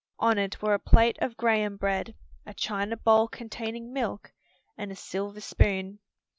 On 0.17 0.39
it 0.39 0.63
were 0.63 0.73
a 0.73 0.79
plate 0.79 1.17
of 1.21 1.37
graham 1.37 1.77
bread, 1.77 2.15
a 2.43 2.55
china 2.55 2.97
bowl 2.97 3.27
containing 3.27 3.93
milk, 3.93 4.31
and 4.75 4.91
a 4.91 4.95
silver 4.95 5.41
spoon. 5.41 5.99